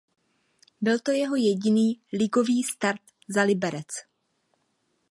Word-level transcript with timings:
Byl 0.81 0.99
to 0.99 1.11
jeho 1.11 1.35
jediný 1.35 2.01
ligový 2.13 2.63
start 2.63 3.01
za 3.29 3.41
Liberec. 3.43 3.87